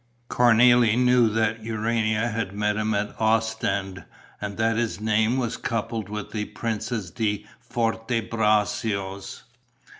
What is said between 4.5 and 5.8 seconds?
that his name was